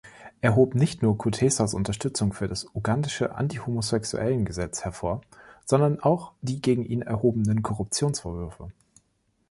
[0.41, 5.21] Er hob nicht nur Kutesas Unterstützung für das ugandische Anti-Homosexuellen-Gesetz hervor,
[5.63, 8.71] sondern auch die gegen ihn erhobenen Korruptionsvorwürfe.